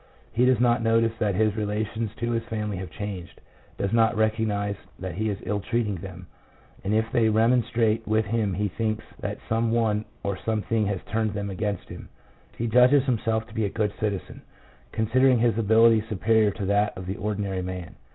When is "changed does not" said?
2.89-4.17